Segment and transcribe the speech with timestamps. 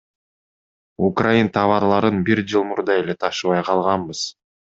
[1.07, 4.27] Украин товарларын бир жыл мурда эле ташыбай калганбыз.